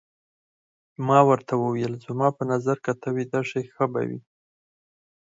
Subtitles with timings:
[1.07, 4.19] ما ورته وویل: زما په نظر که ته ویده شې ښه به وي.